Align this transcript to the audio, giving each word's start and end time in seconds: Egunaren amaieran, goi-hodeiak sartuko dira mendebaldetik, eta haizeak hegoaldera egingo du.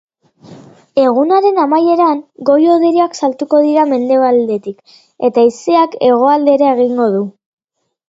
Egunaren 1.01 1.59
amaieran, 1.63 2.23
goi-hodeiak 2.51 3.21
sartuko 3.21 3.61
dira 3.67 3.85
mendebaldetik, 3.93 4.83
eta 5.31 5.47
haizeak 5.47 5.99
hegoaldera 6.11 6.77
egingo 6.77 7.13
du. 7.19 7.27